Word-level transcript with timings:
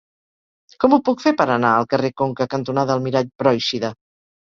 Com 0.83 0.95
ho 0.95 0.97
puc 1.09 1.19
fer 1.25 1.33
per 1.41 1.45
anar 1.55 1.73
al 1.81 1.85
carrer 1.91 2.09
Conca 2.21 2.47
cantonada 2.55 2.95
Almirall 2.97 3.29
Pròixida? 3.43 3.93